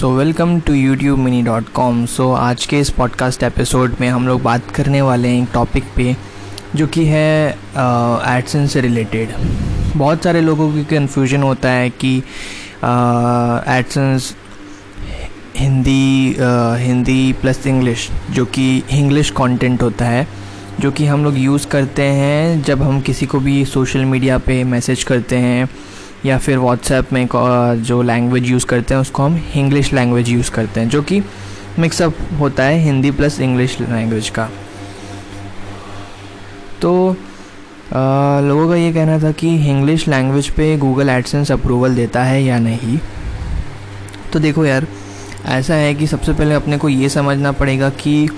[0.00, 4.26] So welcome to YouTube mini dot com so आज के इस पॉडकास्ट एपिसोड में हम
[4.28, 6.16] लोग बात करने वाले हैं एक टॉपिक पे,
[6.74, 7.50] जो कि है
[8.38, 9.32] एडसन से रिलेटेड
[9.96, 12.16] बहुत सारे लोगों की कन्फ्यूज़न होता है कि
[13.76, 14.34] AdSense
[15.56, 16.36] Hindi
[16.86, 20.26] Hindi plus English जो कि इंग्लिश कंटेंट होता है,
[20.80, 24.62] जो कि हम लोग यूज़ करते हैं जब हम किसी को भी सोशल मीडिया पे
[24.64, 25.68] मैसेज करते हैं
[26.26, 27.26] या फिर व्हाट्सएप में
[27.82, 31.22] जो लैंग्वेज यूज़ करते हैं उसको हम इंग्लिश लैंग्वेज यूज़ करते हैं जो कि
[31.78, 34.48] मिक्सअप होता है हिंदी प्लस इंग्लिश लैंग्वेज का।
[36.82, 37.16] तो
[37.92, 42.42] आ, लोगों का ये कहना था कि इंग्लिश लैंग्वेज पे गूगल एडसेंस अप्रूवल देता है
[42.42, 42.98] या नहीं।
[44.32, 44.86] तो देखो यार
[45.46, 48.28] ऐसा है कि सबसे पहले अपने को ये समझना पड़ेगा कि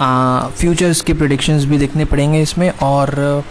[0.00, 3.44] फ्यूचर्स के प्रोडिक्शंस भी देखने पड़ेंगे इसमें और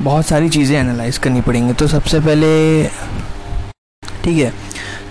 [0.00, 2.84] बहुत सारी चीज़ें एनालाइज करनी पड़ेंगी। तो सबसे पहले,
[4.24, 4.52] ठीक है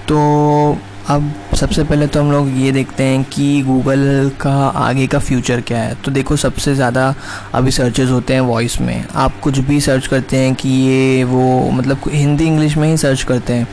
[0.08, 0.78] तो
[1.10, 5.62] अब सबसे पहले तो हम लोग ये देखते हैं कि गूगल का आगे का फ्यूचर
[5.62, 7.14] क्या है। तो देखो, सबसे ज़्यादा
[7.54, 11.70] अभी सर्चेज होते हैं वॉइस में। आप कुछ भी सर्च करते हैं कि ये वो
[11.72, 13.68] मतलब हिंदी इंग्लिश में ही सर्च करते हैं।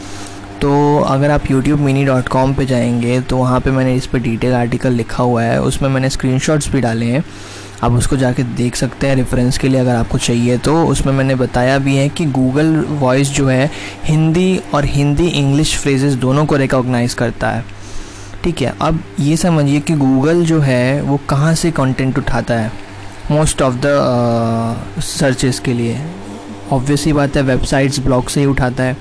[0.62, 4.18] तो अगर आप यूट्यूब मिनी डॉट कॉम पर जाएँगे तो वहाँ पे मैंने इस पर
[4.18, 7.24] डिटेल आर्टिकल लिखा हुआ है। उसमें मैंने स्क्रीनशॉट्स भी डाले हैं।
[7.82, 11.34] आप उसको जाके देख सकते हैं रेफरेंस के लिए, अगर आपको चाहिए तो। उसमें मैंने
[11.34, 13.70] बताया भी है कि गूगल वॉइस जो है,
[14.04, 17.64] हिंदी और हिंदी इंग्लिश फ्रेजेस दोनों को रिकॉग्नाइज करता है।
[18.44, 22.72] ठीक है, अब ये समझिए कि गूगल जो है, वो कहाँ से कंटेंट उठाता है?
[23.30, 26.00] मोस्ट ऑफ़ द सर्चेस के लिए।
[26.72, 28.96] ऑब्वियसली बात है वेबसाइट्स ब्लॉग से ही उठाता है।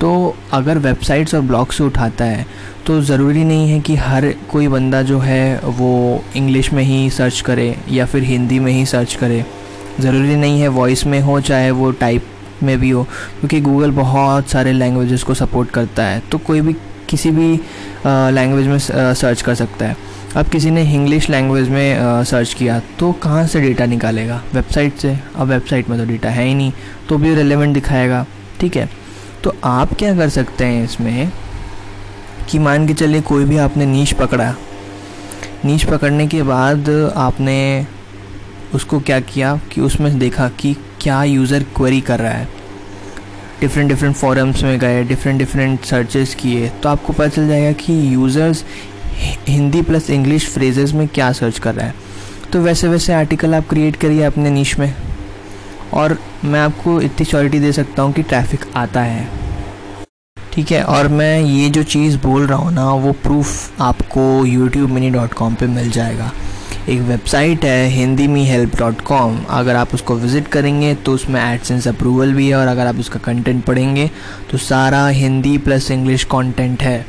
[0.00, 2.46] तो अगर वेबसाइट्स और ब्लॉग से उठाता है
[2.86, 7.40] तो ज़रूरी नहीं है कि हर कोई बंदा जो है वो इंग्लिश में ही सर्च
[7.40, 9.44] करे या फिर हिंदी में ही सर्च करे।
[10.00, 12.26] ज़रूरी नहीं है वॉइस में हो, चाहे वो टाइप
[12.62, 13.02] में भी हो,
[13.40, 16.72] क्योंकि गूगल बहुत सारे लैंग्वेजेस को सपोर्ट करता है। तो कोई भी
[17.08, 17.52] किसी भी
[18.06, 19.96] लैंग्वेज में सर्च कर सकता है।
[20.36, 24.42] अब किसी ने इंग्लिश लैंग्वेज में सर्च किया तो कहाँ से डेटा निकालेगा?
[24.54, 25.16] वेबसाइट से?
[25.36, 26.72] अब वेबसाइट में तो डेटा है ही नहीं
[27.08, 28.24] तो भी रेलेवेंट दिखाएगा।
[28.60, 28.88] ठीक है?
[29.44, 31.32] तो आप क्या कर सकते हैं इसमें
[32.50, 34.54] कि मान के चलिए कोई भी आपने नीच पकड़ा।
[35.64, 37.86] नीच पकड़ने के बाद आपने
[38.74, 42.48] उसको क्या किया कि उसमें देखा कि क्या यूज़र क्वेरी कर रहा है।
[43.60, 48.14] डिफरेंट डिफरेंट फॉरम्स में गए डिफरेंट डिफरेंट सर्चेस किए तो आपको पता चल जाएगा कि
[48.14, 48.64] users
[49.48, 51.94] Hindi plus English phrases में क्या सर्च कर रहा है।
[52.52, 54.94] तो वैसे वैसे आर्टिकल आप क्रिएट करिए अपने नीच में।
[55.94, 59.28] और मैं आपको इतनी श्योरिटी दे सकता हूँ कि ट्रैफ़िक आता है।
[60.36, 64.90] ठीक है, और मैं ये जो चीज़ बोल रहा हूँ ना, वो प्रूफ आपको यूट्यूब
[64.90, 66.30] मिनी डॉट कॉम पर मिल जाएगा।
[66.88, 71.40] एक वेबसाइट है हिंदी मी हेल्प डॉट कॉम अगर आप उसको विज़िट करेंगे तो उसमें
[71.42, 74.10] एडसेंस अप्रूवल भी है, और अगर आप उसका कंटेंट पढ़ेंगे
[74.50, 77.04] तो सारा हिंदी प्लस इंग्लिश कंटेंट है।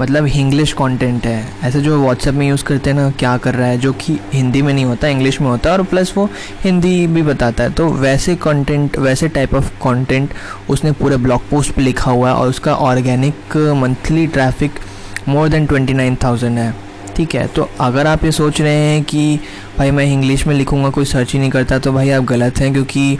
[0.00, 3.68] मतलब इंग्लिश कंटेंट है। ऐसे जो व्हाट्सएप में यूज़ करते हैं ना, क्या कर रहा
[3.68, 6.28] है, जो कि हिंदी में नहीं होता इंग्लिश में होता है, और प्लस वो
[6.64, 10.34] हिंदी भी बताता है। तो वैसे कंटेंट वैसे टाइप ऑफ़ कंटेंट
[10.70, 14.80] उसने पूरे ब्लॉग पोस्ट पे लिखा हुआ है, और उसका organic monthly traffic
[15.28, 16.74] more than twenty nine thousand है।
[17.16, 17.46] ठीक है?
[17.46, 19.40] तो अगर आप ये सोच रहे हैं कि,
[19.78, 22.72] भाई, मैं इंग्लिश में लिखूँगा, कोई सर्च ही नहीं करता तो भाई आप गलत हैं,
[22.72, 23.18] क्योंकि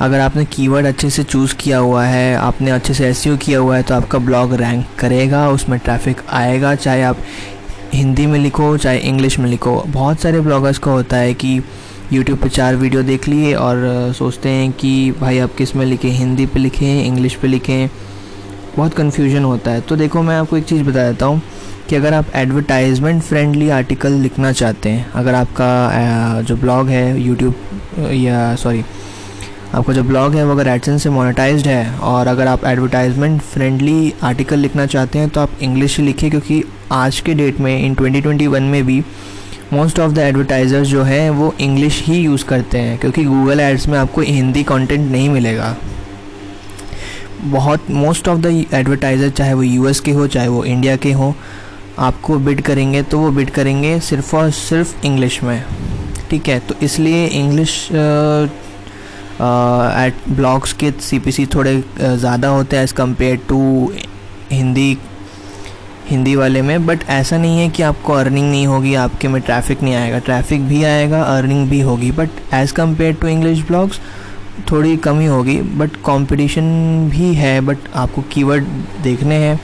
[0.00, 3.76] अगर आपने कीवर्ड अच्छे से चूज़ किया हुआ है, आपने अच्छे से एसईओ किया हुआ
[3.76, 7.16] है तो आपका ब्लॉग रैंक करेगा, उसमें ट्रैफ़िक आएगा, चाहे आप
[7.92, 11.60] हिंदी में लिखो, चाहे इंग्लिश में लिखो। बहुत सारे ब्लॉगर्स को होता है कि
[12.12, 16.46] यूट्यूब पे चार वीडियो देख लिए और सोचते हैं कि भाई आप किसमें लिखें, हिंदी
[16.46, 17.88] पे लिखें इंग्लिश पे लिखें।
[18.76, 21.42] बहुत कन्फ्यूज़न होता है। तो देखो, मैं आपको एक चीज़ बता देता हूँ
[21.88, 27.54] कि अगर आप एडवर्टाइजमेंट फ्रेंडली आर्टिकल लिखना चाहते हैं, अगर आपका जो ब्लॉग है यूट्यूब
[28.12, 28.82] या सॉरी
[29.74, 34.12] आपका जो ब्लॉग है वो अगर एडसन से मोनेटाइज्ड है और अगर आप एडवर्टाइजमेंट फ्रेंडली
[34.22, 37.94] आर्टिकल लिखना चाहते हैं तो आप इंग्लिश से लिखिए क्योंकि आज के डेट में इन
[37.94, 39.02] 2021 में भी
[39.72, 43.86] मोस्ट ऑफ़ द एडवर्टाइज़र्स जो हैं, वो इंग्लिश ही यूज़ करते हैं, क्योंकि गूगल एड्स
[43.88, 45.76] में आपको हिंदी कंटेंट नहीं मिलेगा।
[47.42, 51.34] बहुत मोस्ट ऑफ़ द एडवर्टाइज़र चाहे वो यूएस के हो, चाहे वो इंडिया के हो,
[51.98, 55.62] आपको बिड करेंगे तो वो बिड करेंगे सिर्फ़ और सिर्फ़ इंग्लिश में।
[56.30, 57.88] ठीक है तो इसलिए इंग्लिश
[59.40, 63.60] एट ब्लॉग्स के CPC थोड़े ज़्यादा होते हैं as compare to
[64.50, 64.96] Hindi
[66.08, 69.82] Hindi वाले में बट ऐसा नहीं है कि आपको अर्निंग नहीं होगी, आपके में ट्रैफ़िक
[69.82, 74.00] नहीं आएगा। ट्रैफ़िक भी आएगा अर्निंग भी होगी but as compare to English blogs
[74.70, 76.64] थोड़ी कमी होगी बट कंपटीशन
[77.10, 78.64] भी है बट आपको कीवर्ड
[79.02, 79.60] देखने हैं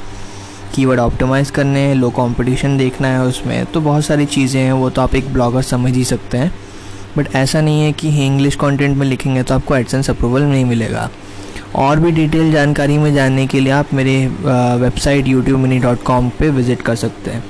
[0.75, 4.91] कीवर्ड ऑप्टिमाइज़ करने हैं लो कंपटीशन देखना है उसमें तो बहुत सारी चीज़ें हैं, वो
[4.91, 6.53] तो आप एक ब्लॉगर समझ ही सकते हैं।
[7.19, 11.11] बट ऐसा नहीं है कि इंग्लिश कंटेंट में लिखेंगे तो आपको एडसेंस अप्रूवल नहीं मिलेगा।
[11.75, 14.27] और भी डिटेल जानकारी में जानने के लिए आप मेरे
[14.81, 17.45] website YouTube money dot com पर विज़िट कर सकते हैं।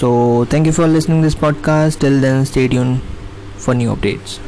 [0.00, 3.00] So thank you for listening this podcast till then tune
[3.58, 4.40] for new updates